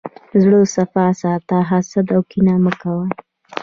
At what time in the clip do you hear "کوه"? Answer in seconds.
2.81-3.05